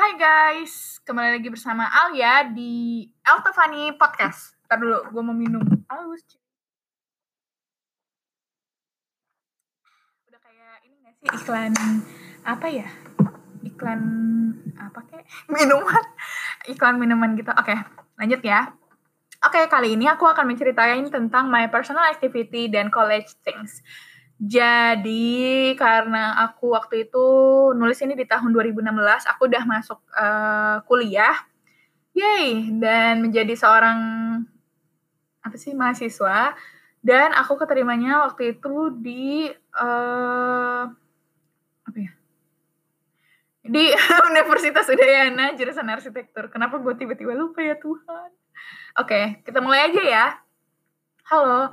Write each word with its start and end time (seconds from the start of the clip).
Hai 0.00 0.16
guys, 0.16 0.96
kembali 1.04 1.36
lagi 1.36 1.52
bersama 1.52 1.84
Alia 1.84 2.48
di 2.48 3.04
Eltofani 3.20 3.92
Podcast. 4.00 4.56
Ntar 4.64 4.80
dulu, 4.80 4.96
gue 5.12 5.20
mau 5.28 5.36
minum. 5.36 5.60
Aus. 5.92 6.24
Udah 10.24 10.40
kayak 10.40 10.88
ini 10.88 11.04
gak 11.04 11.14
sih 11.20 11.26
iklan 11.28 11.72
apa 12.48 12.66
ya? 12.72 12.88
Iklan 13.60 14.00
apa 14.80 15.04
kek? 15.04 15.20
Minuman. 15.52 16.04
Iklan 16.72 16.96
minuman 16.96 17.36
gitu. 17.36 17.52
Oke, 17.52 17.76
lanjut 18.16 18.40
ya. 18.40 18.72
Oke, 19.44 19.68
kali 19.68 20.00
ini 20.00 20.08
aku 20.08 20.24
akan 20.24 20.48
menceritain 20.48 21.04
tentang 21.12 21.52
my 21.52 21.68
personal 21.68 22.08
activity 22.08 22.72
dan 22.72 22.88
college 22.88 23.36
things. 23.44 23.84
Jadi 24.40 25.76
karena 25.76 26.32
aku 26.48 26.72
waktu 26.72 27.04
itu 27.04 27.26
nulis 27.76 28.00
ini 28.00 28.16
di 28.16 28.24
tahun 28.24 28.56
2016, 28.56 28.88
aku 29.28 29.42
udah 29.44 29.64
masuk 29.68 30.00
eh, 30.16 30.76
kuliah. 30.88 31.36
Yay, 32.16 32.72
dan 32.80 33.20
menjadi 33.22 33.54
seorang 33.54 34.00
apa 35.40 35.56
sih 35.56 35.72
mahasiswa 35.76 36.56
dan 37.00 37.32
aku 37.32 37.56
keterimanya 37.56 38.28
waktu 38.28 38.56
itu 38.56 38.92
di 39.00 39.48
eh 39.52 40.84
apa 41.84 41.98
ya? 42.00 42.12
Di 43.64 43.84
Universitas 44.32 44.88
Udayana 44.88 45.52
jurusan 45.56 45.88
arsitektur. 45.88 46.48
Kenapa 46.48 46.80
gue 46.80 46.96
tiba-tiba 46.96 47.36
lupa 47.36 47.60
ya 47.60 47.76
Tuhan? 47.76 48.30
Oke, 49.00 49.44
kita 49.44 49.60
mulai 49.60 49.92
aja 49.92 50.02
ya. 50.02 50.26
Halo, 51.28 51.72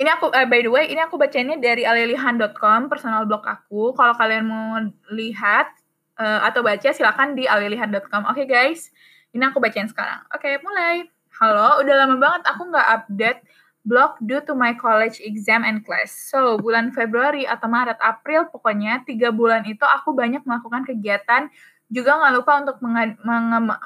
ini 0.00 0.08
aku 0.08 0.32
eh, 0.32 0.48
by 0.48 0.60
the 0.64 0.70
way 0.72 0.84
ini 0.88 1.00
aku 1.04 1.20
bacanya 1.20 1.58
dari 1.60 1.84
alilihan.com 1.84 2.88
personal 2.88 3.28
blog 3.28 3.44
aku. 3.44 3.92
Kalau 3.92 4.14
kalian 4.16 4.48
mau 4.48 4.80
lihat 5.12 5.68
eh, 6.16 6.40
atau 6.48 6.64
baca 6.64 6.88
silakan 6.90 7.36
di 7.36 7.44
alilihan.com 7.44 8.24
oke 8.30 8.42
guys. 8.48 8.88
Ini 9.32 9.52
aku 9.52 9.60
bacain 9.60 9.88
sekarang. 9.88 10.24
Oke 10.32 10.56
mulai. 10.64 11.08
Halo 11.40 11.80
udah 11.80 11.94
lama 12.04 12.16
banget 12.20 12.42
aku 12.48 12.62
nggak 12.68 12.88
update 12.88 13.40
blog 13.82 14.14
due 14.22 14.44
to 14.44 14.54
my 14.54 14.72
college 14.76 15.20
exam 15.24 15.64
and 15.64 15.84
class. 15.84 16.12
So 16.12 16.56
bulan 16.60 16.92
Februari 16.92 17.44
atau 17.48 17.68
Maret 17.68 17.98
April 18.00 18.48
pokoknya 18.48 19.04
tiga 19.08 19.32
bulan 19.32 19.64
itu 19.68 19.84
aku 19.84 20.16
banyak 20.16 20.44
melakukan 20.44 20.88
kegiatan. 20.88 21.48
Juga 21.92 22.16
nggak 22.16 22.32
lupa 22.40 22.52
untuk 22.64 22.76
menge- 22.80 23.20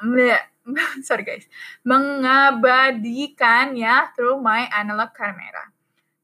bleh, 0.07 0.39
sorry 1.07 1.27
guys. 1.27 1.43
Mengabadikan 1.83 3.75
ya 3.75 4.07
through 4.15 4.39
my 4.39 4.71
analog 4.71 5.11
camera 5.11 5.76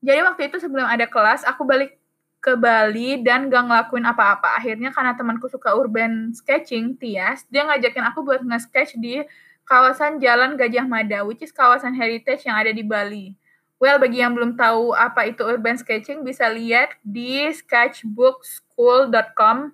jadi 0.04 0.20
waktu 0.28 0.52
itu 0.52 0.59
sebelum 0.59 0.84
ada 0.84 1.08
kelas, 1.08 1.48
aku 1.48 1.64
balik 1.64 1.96
ke 2.44 2.59
Bali 2.59 3.23
dan 3.23 3.48
gak 3.48 3.72
ngelakuin 3.72 4.04
apa-apa. 4.04 4.60
Akhirnya 4.60 4.92
karena 4.92 5.16
temanku 5.16 5.48
suka 5.48 5.72
urban 5.72 6.36
sketching, 6.36 7.00
Tias, 7.00 7.48
dia 7.48 7.64
ngajakin 7.64 8.04
aku 8.12 8.28
buat 8.28 8.44
nge-sketch 8.44 9.00
di 9.00 9.23
kawasan 9.64 10.20
Jalan 10.20 10.60
Gajah 10.60 10.84
Mada, 10.84 11.23
which 11.23 11.40
is 11.40 11.56
kawasan 11.56 11.95
heritage 11.95 12.44
yang 12.44 12.60
ada 12.60 12.76
di 12.76 12.84
Bali. 12.84 13.40
Well, 13.80 13.95
bagi 13.95 14.20
yang 14.20 14.36
belum 14.36 14.60
tahu 14.60 14.92
apa 14.92 15.32
itu 15.32 15.48
urban 15.48 15.80
sketching, 15.80 16.28
bisa 16.28 16.52
lihat 16.52 17.00
di 17.04 17.52
sketchbookschool.com 17.52 19.72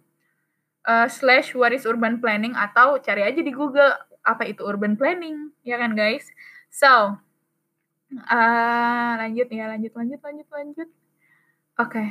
uh, 0.85 1.07
slash 1.09 1.57
what 1.57 1.73
is 1.73 1.89
urban 1.89 2.21
planning 2.21 2.53
atau 2.53 3.01
cari 3.01 3.25
aja 3.25 3.41
di 3.41 3.49
Google 3.49 3.97
apa 4.21 4.45
itu 4.45 4.61
urban 4.61 4.93
planning, 4.93 5.49
ya 5.65 5.81
kan 5.81 5.97
guys? 5.97 6.29
So, 6.69 7.17
Ah, 8.25 9.21
lanjut 9.21 9.45
ya, 9.53 9.69
lanjut, 9.69 9.93
lanjut, 9.93 10.19
lanjut, 10.25 10.47
lanjut. 10.49 10.89
Oke. 11.77 12.03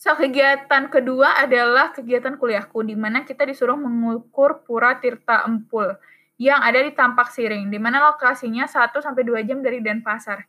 So, 0.00 0.16
kegiatan 0.16 0.88
kedua 0.88 1.44
adalah 1.44 1.92
kegiatan 1.92 2.40
kuliahku, 2.40 2.80
di 2.88 2.96
mana 2.96 3.22
kita 3.28 3.44
disuruh 3.44 3.76
mengukur 3.76 4.64
Pura 4.64 4.96
Tirta 4.96 5.44
Empul 5.44 5.92
yang 6.40 6.64
ada 6.64 6.80
di 6.80 6.90
Tampak 6.96 7.30
Siring, 7.30 7.68
di 7.68 7.78
mana 7.78 8.00
lokasinya 8.10 8.64
1-2 8.64 9.44
jam 9.44 9.60
dari 9.60 9.84
Denpasar. 9.84 10.42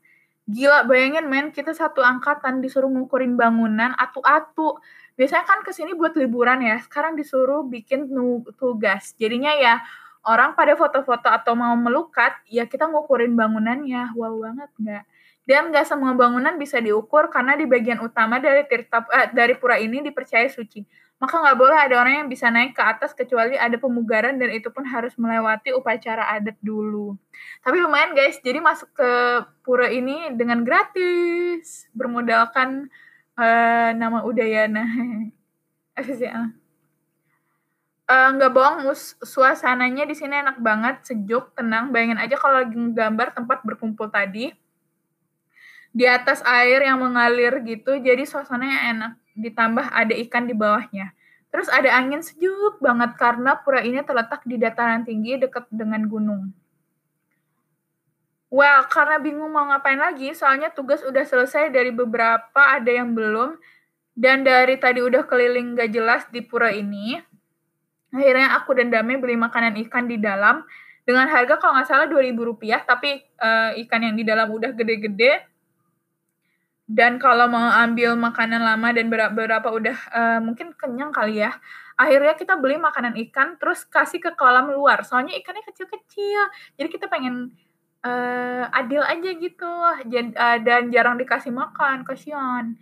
Gila, 0.48 0.88
bayangin 0.88 1.28
men, 1.28 1.52
kita 1.52 1.76
satu 1.76 2.04
angkatan 2.04 2.64
disuruh 2.64 2.90
ngukurin 2.90 3.36
bangunan 3.36 3.94
atu-atu. 4.00 4.80
Biasanya 5.20 5.46
kan 5.46 5.60
ke 5.62 5.72
sini 5.76 5.94
buat 5.94 6.18
liburan 6.18 6.64
ya, 6.64 6.80
sekarang 6.82 7.14
disuruh 7.20 7.68
bikin 7.68 8.10
tugas. 8.58 9.14
Jadinya 9.20 9.54
ya, 9.54 9.84
orang 10.24 10.56
pada 10.56 10.74
foto-foto 10.80 11.28
atau 11.28 11.54
mau 11.54 11.76
melukat, 11.76 12.36
ya 12.48 12.64
kita 12.68 12.88
ngukurin 12.88 13.36
bangunannya. 13.36 14.16
Wow 14.16 14.40
banget 14.40 14.70
nggak? 14.80 15.04
Dan 15.44 15.76
nggak 15.76 15.84
semua 15.84 16.16
bangunan 16.16 16.56
bisa 16.56 16.80
diukur 16.80 17.28
karena 17.28 17.60
di 17.60 17.68
bagian 17.68 18.00
utama 18.00 18.40
dari 18.40 18.64
tirta 18.64 19.04
eh, 19.12 19.28
dari 19.36 19.60
pura 19.60 19.76
ini 19.76 20.00
dipercaya 20.00 20.48
suci. 20.48 20.88
Maka 21.20 21.40
nggak 21.40 21.58
boleh 21.60 21.78
ada 21.78 21.96
orang 22.00 22.24
yang 22.24 22.30
bisa 22.32 22.48
naik 22.48 22.76
ke 22.76 22.84
atas 22.84 23.12
kecuali 23.16 23.56
ada 23.60 23.76
pemugaran 23.80 24.40
dan 24.40 24.52
itu 24.52 24.72
pun 24.72 24.84
harus 24.88 25.16
melewati 25.20 25.76
upacara 25.76 26.32
adat 26.36 26.56
dulu. 26.64 27.16
Tapi 27.64 27.78
lumayan 27.80 28.16
guys, 28.16 28.40
jadi 28.40 28.60
masuk 28.64 28.92
ke 28.96 29.12
pura 29.64 29.92
ini 29.92 30.32
dengan 30.36 30.64
gratis, 30.64 31.92
bermodalkan 31.92 32.88
eh, 33.36 33.92
nama 33.96 34.24
Udayana. 34.24 34.84
Apa 36.00 36.63
Eh, 38.14 38.28
nggak 38.38 38.52
bohong, 38.54 38.78
mus- 38.86 39.18
suasananya 39.26 40.06
di 40.06 40.14
sini 40.14 40.38
enak 40.46 40.62
banget, 40.62 41.02
sejuk, 41.02 41.50
tenang. 41.58 41.90
Bayangin 41.90 42.22
aja 42.22 42.36
kalau 42.38 42.62
lagi 42.62 42.78
gambar 42.78 43.34
tempat 43.34 43.66
berkumpul 43.66 44.06
tadi 44.14 44.54
di 45.94 46.06
atas 46.10 46.42
air 46.46 46.86
yang 46.86 47.02
mengalir 47.02 47.54
gitu, 47.66 47.98
jadi 47.98 48.22
suasananya 48.26 48.80
enak. 48.94 49.14
Ditambah 49.34 49.86
ada 49.90 50.14
ikan 50.26 50.46
di 50.46 50.54
bawahnya. 50.54 51.14
Terus 51.50 51.70
ada 51.70 51.90
angin 51.94 52.22
sejuk 52.22 52.82
banget 52.82 53.18
karena 53.18 53.58
pura 53.62 53.82
ini 53.82 54.02
terletak 54.06 54.42
di 54.46 54.58
dataran 54.62 55.06
tinggi 55.06 55.38
dekat 55.42 55.70
dengan 55.74 56.06
gunung. 56.06 56.54
Well, 58.54 58.86
karena 58.94 59.18
bingung 59.18 59.50
mau 59.50 59.66
ngapain 59.66 59.98
lagi, 59.98 60.34
soalnya 60.38 60.70
tugas 60.70 61.02
udah 61.02 61.26
selesai 61.26 61.74
dari 61.74 61.90
beberapa, 61.90 62.62
ada 62.62 62.90
yang 62.90 63.18
belum. 63.18 63.58
Dan 64.14 64.46
dari 64.46 64.78
tadi 64.78 65.02
udah 65.02 65.26
keliling 65.26 65.74
gak 65.74 65.90
jelas 65.90 66.22
di 66.30 66.46
pura 66.46 66.70
ini, 66.70 67.18
akhirnya 68.14 68.54
aku 68.62 68.78
dan 68.78 68.94
Dame 68.94 69.18
beli 69.18 69.36
makanan 69.36 69.76
ikan 69.90 70.06
di 70.06 70.22
dalam. 70.22 70.62
Dengan 71.04 71.28
harga 71.28 71.60
kalau 71.60 71.76
nggak 71.76 71.90
salah 71.90 72.08
2000 72.08 72.32
rupiah 72.48 72.80
tapi 72.86 73.20
eh, 73.20 73.72
ikan 73.84 74.02
yang 74.08 74.16
di 74.16 74.24
dalam 74.24 74.48
udah 74.48 74.72
gede-gede. 74.72 75.44
Dan 76.88 77.18
kalau 77.18 77.50
mau 77.50 77.74
ambil 77.74 78.14
makanan 78.16 78.62
lama 78.62 78.92
dan 78.94 79.08
bera- 79.12 79.34
beberapa 79.34 79.74
udah 79.74 79.98
eh, 80.14 80.40
mungkin 80.40 80.72
kenyang 80.78 81.12
kali 81.12 81.44
ya 81.44 81.52
akhirnya 81.98 82.34
kita 82.34 82.58
beli 82.58 82.78
makanan 82.82 83.14
ikan 83.30 83.56
terus 83.62 83.86
kasih 83.86 84.22
ke 84.22 84.34
kolam 84.34 84.70
luar. 84.74 85.06
Soalnya 85.06 85.38
ikannya 85.38 85.64
kecil-kecil 85.66 86.42
jadi 86.78 86.90
kita 86.90 87.06
pengen 87.10 87.54
eh, 88.06 88.64
adil 88.74 89.04
aja 89.04 89.30
gitu. 89.34 89.74
Dan 90.64 90.90
jarang 90.94 91.18
dikasih 91.20 91.54
makan 91.54 92.06
kasihan. 92.08 92.74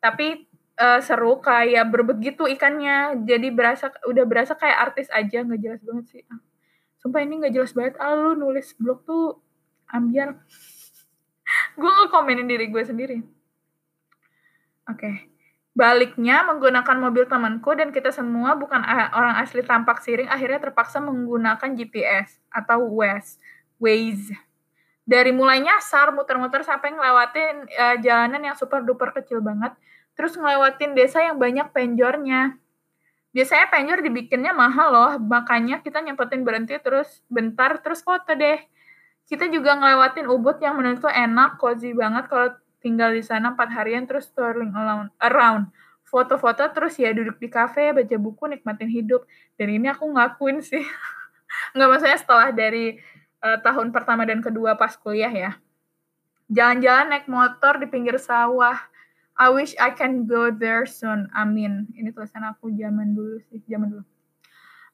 Tapi 0.00 0.49
eh, 0.80 1.00
seru 1.04 1.38
kayak 1.44 1.84
berbegitu 1.92 2.48
ikannya. 2.48 3.20
Jadi 3.28 3.48
berasa 3.52 3.92
udah 4.08 4.24
berasa 4.24 4.56
kayak 4.56 4.78
artis 4.90 5.08
aja 5.12 5.44
nggak 5.44 5.60
jelas 5.60 5.80
banget 5.84 6.06
sih. 6.08 6.22
Ah, 6.32 6.40
sumpah 7.04 7.20
ini 7.20 7.44
nggak 7.44 7.54
jelas 7.54 7.72
banget. 7.76 7.94
Ah 8.00 8.16
lu 8.16 8.32
nulis 8.32 8.72
blog 8.80 9.04
tuh 9.04 9.36
ambiar. 9.92 10.40
Gue 11.80 11.90
ngekomenin 11.90 12.46
diri 12.46 12.70
gue 12.70 12.82
sendiri. 12.86 13.18
Oke. 14.86 15.30
Baliknya 15.70 16.42
menggunakan 16.46 16.96
mobil 16.98 17.30
temanku 17.30 17.74
dan 17.78 17.94
kita 17.94 18.10
semua 18.10 18.58
bukan 18.58 18.82
orang 19.14 19.38
asli 19.38 19.62
tampak 19.62 20.02
siring 20.02 20.26
akhirnya 20.26 20.58
terpaksa 20.58 20.98
menggunakan 20.98 21.74
GPS 21.78 22.42
atau 22.50 22.86
Waze. 22.98 23.38
Waze. 23.78 24.34
Dari 25.06 25.30
mulai 25.34 25.62
nyasar 25.62 26.14
muter-muter 26.14 26.62
sampai 26.62 26.94
ngelewatin 26.94 27.66
eh, 27.66 27.96
jalanan 28.02 28.42
yang 28.50 28.56
super 28.58 28.82
duper 28.82 29.10
kecil 29.14 29.42
banget 29.42 29.74
terus 30.20 30.36
ngelewatin 30.36 30.92
desa 30.92 31.24
yang 31.24 31.40
banyak 31.40 31.72
penjornya. 31.72 32.60
Biasanya 33.32 33.72
penjor 33.72 34.04
dibikinnya 34.04 34.52
mahal 34.52 34.92
loh 34.92 35.12
makanya 35.16 35.80
kita 35.80 36.04
nyempetin 36.04 36.44
berhenti 36.44 36.76
terus 36.76 37.24
bentar 37.32 37.80
terus 37.80 38.04
foto 38.04 38.36
deh. 38.36 38.60
Kita 39.24 39.48
juga 39.48 39.80
ngelewatin 39.80 40.28
ubud 40.28 40.60
yang 40.60 40.76
menurutku 40.76 41.08
enak 41.08 41.56
cozy 41.56 41.96
banget 41.96 42.28
kalau 42.28 42.52
tinggal 42.84 43.16
di 43.16 43.24
sana 43.24 43.56
empat 43.56 43.72
harian 43.72 44.04
terus 44.04 44.28
touring 44.36 44.76
around, 45.24 45.72
foto-foto 46.04 46.68
terus 46.68 47.00
ya 47.00 47.16
duduk 47.16 47.40
di 47.40 47.48
kafe 47.48 47.96
baca 47.96 48.16
buku 48.20 48.44
nikmatin 48.44 48.92
hidup. 48.92 49.24
Dan 49.56 49.72
ini 49.72 49.88
aku 49.88 50.04
ngakuin 50.04 50.60
sih. 50.60 50.84
Nggak 51.72 51.88
maksudnya 51.96 52.18
setelah 52.20 52.52
dari 52.52 53.00
eh, 53.40 53.58
tahun 53.64 53.88
pertama 53.88 54.28
dan 54.28 54.44
kedua 54.44 54.76
pas 54.76 54.92
kuliah 55.00 55.32
ya. 55.32 55.56
Jalan-jalan 56.52 57.08
naik 57.08 57.24
motor 57.24 57.80
di 57.80 57.88
pinggir 57.88 58.20
sawah 58.20 58.89
I 59.40 59.48
wish 59.48 59.72
I 59.80 59.88
can 59.88 60.28
go 60.28 60.52
there 60.52 60.84
soon. 60.84 61.32
Amin. 61.32 61.88
Ini 61.96 62.12
tulisan 62.12 62.44
aku 62.44 62.68
zaman 62.76 63.16
dulu 63.16 63.40
sih, 63.48 63.64
zaman 63.64 63.88
dulu. 63.88 64.04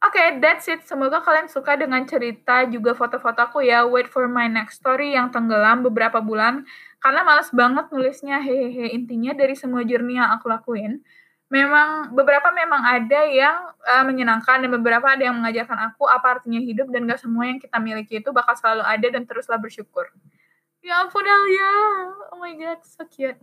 Oke, 0.07 0.39
that's 0.39 0.71
it. 0.71 0.87
Semoga 0.87 1.19
kalian 1.19 1.51
suka 1.51 1.75
dengan 1.75 2.07
cerita 2.07 2.63
juga 2.71 2.95
foto-foto 2.95 3.43
aku 3.43 3.67
ya. 3.67 3.83
Wait 3.83 4.07
for 4.07 4.31
my 4.31 4.47
next 4.47 4.79
story 4.79 5.19
yang 5.19 5.35
tenggelam 5.35 5.83
beberapa 5.83 6.23
bulan 6.23 6.63
karena 7.03 7.27
males 7.27 7.51
banget 7.51 7.91
nulisnya. 7.91 8.39
Hehehe. 8.39 8.95
Intinya 8.95 9.35
dari 9.35 9.59
semua 9.59 9.83
journey 9.83 10.23
yang 10.23 10.31
aku 10.31 10.47
lakuin, 10.47 11.03
memang 11.51 12.15
beberapa 12.15 12.55
memang 12.55 12.87
ada 12.87 13.27
yang 13.27 13.75
uh, 13.83 14.05
menyenangkan 14.07 14.63
dan 14.63 14.71
beberapa 14.71 15.11
ada 15.11 15.27
yang 15.27 15.43
mengajarkan 15.43 15.91
aku 15.91 16.07
apa 16.07 16.39
artinya 16.39 16.63
hidup 16.63 16.87
dan 16.95 17.11
gak 17.11 17.19
semua 17.19 17.51
yang 17.51 17.59
kita 17.59 17.79
miliki 17.83 18.23
itu 18.23 18.31
bakal 18.31 18.55
selalu 18.55 18.87
ada 18.87 19.07
dan 19.11 19.27
teruslah 19.27 19.59
bersyukur. 19.59 20.07
Ya 20.87 21.03
ampun 21.03 21.27
Alia, 21.27 21.75
oh 22.31 22.39
my 22.39 22.55
god, 22.55 22.79
so 22.87 23.03
cute. 23.11 23.35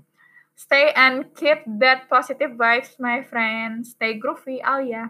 Stay 0.53 0.93
and 0.93 1.33
keep 1.33 1.65
that 1.81 2.05
positive 2.07 2.53
vibes, 2.53 2.95
my 3.01 3.25
friend. 3.25 3.81
Stay 3.85 4.21
groovy, 4.21 4.61
Alia. 4.61 5.09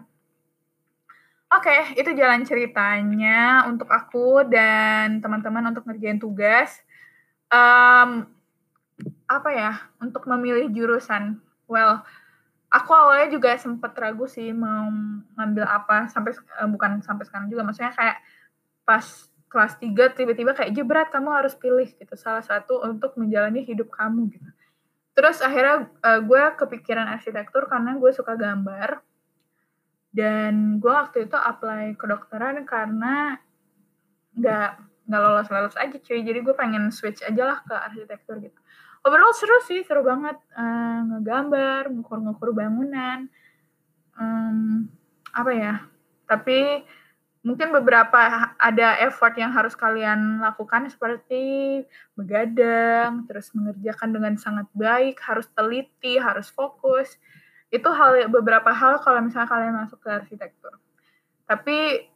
Oke, 1.54 1.70
okay, 1.70 1.80
itu 2.00 2.10
jalan 2.16 2.42
ceritanya 2.42 3.68
untuk 3.68 3.86
aku 3.92 4.42
dan 4.48 5.20
teman-teman 5.22 5.70
untuk 5.70 5.86
ngerjain 5.86 6.18
tugas. 6.18 6.82
Um, 7.52 8.26
apa 9.28 9.50
ya, 9.52 9.72
untuk 10.00 10.26
memilih 10.26 10.72
jurusan. 10.72 11.38
Well, 11.70 12.02
aku 12.74 12.90
awalnya 12.90 13.30
juga 13.30 13.54
sempat 13.54 13.94
ragu 13.94 14.26
sih 14.26 14.50
mau 14.50 14.90
ngambil 15.38 15.62
apa 15.62 16.10
sampai 16.10 16.34
uh, 16.58 16.66
bukan 16.66 16.98
sampai 17.06 17.22
sekarang 17.22 17.46
juga 17.46 17.62
maksudnya 17.62 17.94
kayak 17.94 18.18
pas 18.82 19.30
kelas 19.46 19.78
3 19.78 20.18
tiba-tiba 20.18 20.50
kayak 20.58 20.74
jebret 20.74 21.08
kamu 21.14 21.30
harus 21.30 21.54
pilih 21.54 21.86
gitu 21.86 22.14
salah 22.18 22.42
satu 22.42 22.82
untuk 22.82 23.14
menjalani 23.14 23.62
hidup 23.62 23.94
kamu 23.94 24.26
gitu 24.34 24.50
terus 25.14 25.38
akhirnya 25.40 25.88
uh, 26.02 26.20
gue 26.20 26.42
kepikiran 26.58 27.06
arsitektur 27.06 27.70
karena 27.70 27.96
gue 27.96 28.10
suka 28.10 28.34
gambar. 28.34 29.00
Dan 30.14 30.78
gue 30.78 30.94
waktu 30.94 31.26
itu 31.26 31.34
apply 31.34 31.98
kedokteran 31.98 32.62
karena 32.62 33.34
nggak 34.38 34.70
nggak 35.10 35.20
lolos 35.22 35.48
lolos 35.50 35.74
aja 35.74 35.98
cuy. 35.98 36.22
Jadi 36.22 36.38
gue 36.38 36.54
pengen 36.54 36.90
switch 36.94 37.22
aja 37.26 37.42
lah 37.42 37.58
ke 37.66 37.74
arsitektur 37.74 38.38
gitu. 38.38 38.58
Overall 39.04 39.34
seru 39.34 39.58
sih 39.66 39.82
seru 39.82 40.06
banget. 40.06 40.38
Uh, 40.54 41.00
ngegambar 41.10 41.90
ngukur-ngukur 41.90 42.54
bangunan. 42.54 43.26
Um, 44.14 44.86
apa 45.34 45.50
ya? 45.50 45.74
Tapi 46.30 46.86
mungkin 47.44 47.70
beberapa 47.76 48.50
ada 48.56 48.96
effort 49.04 49.36
yang 49.36 49.52
harus 49.52 49.76
kalian 49.76 50.40
lakukan 50.40 50.88
seperti 50.88 51.84
begadang 52.16 53.28
terus 53.28 53.52
mengerjakan 53.52 54.10
dengan 54.16 54.34
sangat 54.40 54.64
baik 54.72 55.20
harus 55.20 55.44
teliti 55.52 56.16
harus 56.16 56.48
fokus 56.48 57.20
itu 57.68 57.88
hal 57.92 58.32
beberapa 58.32 58.72
hal 58.72 58.98
kalau 59.04 59.20
misalnya 59.20 59.46
kalian 59.46 59.76
masuk 59.76 60.00
ke 60.00 60.08
arsitektur 60.08 60.72
tapi 61.44 62.08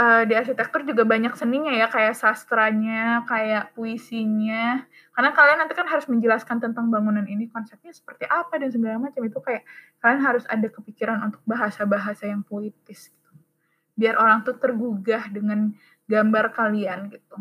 uh, 0.00 0.22
di 0.24 0.34
arsitektur 0.36 0.80
juga 0.88 1.04
banyak 1.04 1.36
seninya 1.36 1.72
ya, 1.76 1.86
kayak 1.92 2.16
sastranya, 2.16 3.24
kayak 3.28 3.76
puisinya. 3.76 4.84
Karena 5.12 5.30
kalian 5.36 5.58
nanti 5.60 5.74
kan 5.76 5.84
harus 5.84 6.08
menjelaskan 6.08 6.62
tentang 6.62 6.88
bangunan 6.88 7.24
ini 7.28 7.50
konsepnya 7.52 7.92
seperti 7.92 8.24
apa 8.24 8.56
dan 8.56 8.72
segala 8.72 8.96
macam 8.96 9.20
itu 9.20 9.38
kayak 9.42 9.62
kalian 10.00 10.20
harus 10.24 10.44
ada 10.48 10.68
kepikiran 10.68 11.20
untuk 11.28 11.42
bahasa-bahasa 11.44 12.30
yang 12.30 12.40
gitu. 12.46 13.19
Biar 14.00 14.16
orang 14.16 14.40
tuh 14.48 14.56
tergugah 14.56 15.28
dengan 15.28 15.76
gambar 16.08 16.56
kalian 16.56 17.12
gitu. 17.12 17.36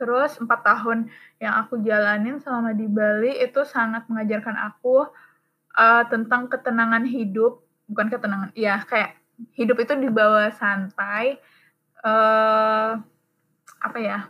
Terus 0.00 0.34
empat 0.40 0.66
tahun 0.66 1.12
yang 1.38 1.54
aku 1.62 1.78
jalanin 1.84 2.42
selama 2.42 2.74
di 2.74 2.90
Bali 2.90 3.38
itu 3.38 3.62
sangat 3.62 4.08
mengajarkan 4.10 4.56
aku 4.58 5.06
uh, 5.78 6.04
tentang 6.10 6.50
ketenangan 6.50 7.06
hidup, 7.06 7.62
bukan 7.86 8.10
ketenangan, 8.10 8.50
ya 8.58 8.82
kayak 8.82 9.14
hidup 9.54 9.78
itu 9.78 9.94
dibawa 9.94 10.50
santai 10.50 11.38
uh, 12.02 12.98
apa 13.78 13.98
ya? 14.02 14.26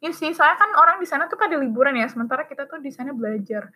Ya 0.00 0.10
sih 0.10 0.32
saya 0.32 0.56
kan 0.56 0.72
orang 0.80 0.98
di 0.98 1.06
sana 1.06 1.28
tuh 1.28 1.36
pada 1.36 1.60
liburan 1.60 1.94
ya 1.94 2.08
sementara 2.08 2.48
kita 2.48 2.64
tuh 2.64 2.80
di 2.80 2.88
sana 2.88 3.12
belajar. 3.12 3.68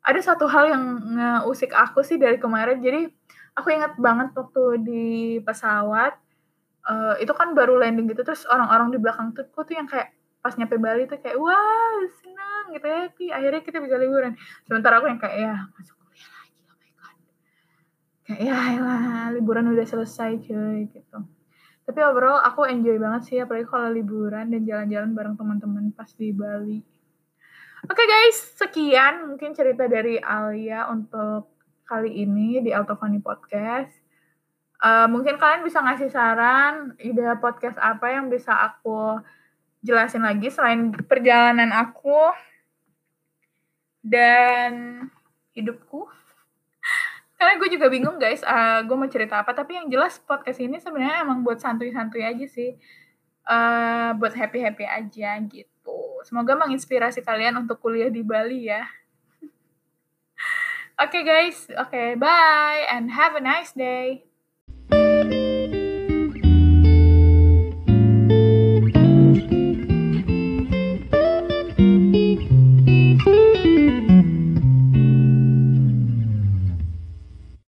Ada 0.00 0.32
satu 0.34 0.48
hal 0.48 0.72
yang 0.72 0.84
ngeusik 1.14 1.70
aku 1.76 2.00
sih 2.00 2.16
dari 2.16 2.40
kemarin 2.40 2.80
jadi 2.80 3.12
aku 3.54 3.74
ingat 3.76 3.98
banget 4.00 4.32
waktu 4.32 4.64
di 4.82 5.06
pesawat 5.44 6.16
uh, 6.88 7.14
itu 7.20 7.30
kan 7.36 7.52
baru 7.52 7.76
landing 7.78 8.08
gitu 8.08 8.24
terus 8.24 8.48
orang-orang 8.48 8.90
di 8.90 8.98
belakang 8.98 9.36
tuh 9.36 9.44
tuh 9.52 9.74
yang 9.76 9.86
kayak 9.86 10.16
pas 10.40 10.56
nyampe 10.56 10.80
Bali 10.80 11.04
tuh 11.04 11.20
kayak 11.20 11.36
wah 11.36 12.00
senang 12.24 12.72
gitu 12.72 12.86
ya 12.88 13.36
akhirnya 13.36 13.62
kita 13.62 13.78
bisa 13.84 13.96
liburan. 14.00 14.32
Sementara 14.64 15.02
aku 15.02 15.06
yang 15.10 15.20
kayak 15.20 15.36
ya 15.36 15.54
masuk 15.76 15.96
kayak 18.28 18.40
ya 18.44 18.76
lah 18.84 19.32
liburan 19.32 19.72
udah 19.72 19.86
selesai 19.88 20.36
cuy 20.44 20.88
gitu. 20.92 21.18
Tapi 21.88 22.00
overall 22.04 22.44
aku 22.44 22.68
enjoy 22.68 23.00
banget 23.00 23.22
sih 23.24 23.38
apalagi 23.40 23.64
kalau 23.64 23.88
liburan 23.88 24.52
dan 24.52 24.68
jalan-jalan 24.68 25.16
bareng 25.16 25.36
teman-teman 25.40 25.84
pas 25.96 26.12
di 26.12 26.36
Bali. 26.36 26.84
Oke 27.88 28.04
okay, 28.04 28.06
guys 28.06 28.36
sekian 28.60 29.32
mungkin 29.32 29.56
cerita 29.56 29.88
dari 29.88 30.20
Alia 30.20 30.86
untuk 30.92 31.56
kali 31.88 32.20
ini 32.20 32.60
di 32.60 32.70
Altofani 32.74 33.24
Podcast 33.24 34.07
uh, 34.82 35.06
mungkin 35.10 35.38
kalian 35.38 35.66
bisa 35.66 35.82
ngasih 35.82 36.10
saran 36.10 36.94
ide 37.02 37.24
podcast 37.42 37.78
apa 37.78 38.14
yang 38.14 38.30
bisa 38.30 38.54
aku 38.54 39.18
jelasin 39.82 40.26
lagi 40.26 40.50
selain 40.50 40.90
perjalanan 41.06 41.70
aku 41.74 42.34
dan 44.02 45.06
hidupku? 45.54 46.06
Karena 47.38 47.54
gue 47.58 47.68
juga 47.70 47.86
bingung 47.86 48.18
guys. 48.18 48.42
Uh, 48.42 48.82
gue 48.86 48.96
mau 48.98 49.10
cerita 49.10 49.42
apa 49.42 49.54
tapi 49.54 49.78
yang 49.78 49.86
jelas 49.86 50.18
podcast 50.18 50.58
ini 50.58 50.82
sebenarnya 50.82 51.22
emang 51.22 51.46
buat 51.46 51.62
santuy-santuy 51.62 52.26
aja 52.26 52.46
sih. 52.50 52.74
Uh, 53.48 54.12
buat 54.18 54.34
happy-happy 54.36 54.84
aja 54.84 55.40
gitu. 55.48 55.98
Semoga 56.26 56.52
menginspirasi 56.58 57.24
kalian 57.24 57.56
untuk 57.56 57.80
kuliah 57.80 58.12
di 58.12 58.20
Bali 58.20 58.68
ya. 58.68 58.84
Oke 61.02 61.22
okay, 61.22 61.22
guys. 61.22 61.58
Oke 61.78 61.94
okay, 61.94 62.08
bye 62.18 62.84
and 62.90 63.14
have 63.14 63.38
a 63.38 63.42
nice 63.42 63.72
day 63.72 64.27